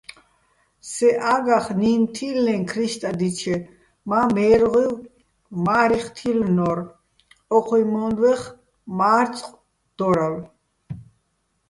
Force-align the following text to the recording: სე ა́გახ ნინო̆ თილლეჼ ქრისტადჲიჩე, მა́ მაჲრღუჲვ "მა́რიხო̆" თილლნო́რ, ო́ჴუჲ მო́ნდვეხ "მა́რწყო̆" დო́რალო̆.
სე 0.91 1.09
ა́გახ 1.33 1.65
ნინო̆ 1.79 2.09
თილლეჼ 2.15 2.55
ქრისტადჲიჩე, 2.69 3.55
მა́ 4.09 4.25
მაჲრღუჲვ 4.35 4.95
"მა́რიხო̆" 5.65 6.13
თილლნო́რ, 6.17 6.79
ო́ჴუჲ 7.55 7.81
მო́ნდვეხ 7.91 8.41
"მა́რწყო̆" 8.97 9.59
დო́რალო̆. 9.97 10.45